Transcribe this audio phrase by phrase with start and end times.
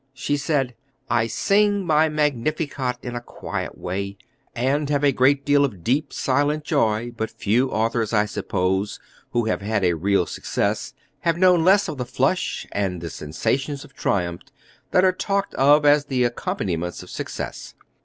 [0.15, 0.73] She said:
[1.11, 4.17] "I sing my magnificat in a quiet way,
[4.55, 9.45] and have a great deal of deep, silent joy; but few authors, I suppose, who
[9.45, 13.93] have had a real success, have known less of the flush and the sensations of
[13.93, 14.41] triumph
[14.89, 17.75] that are talked of as the accompaniments of success.